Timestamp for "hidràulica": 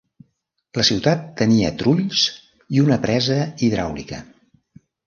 3.69-4.27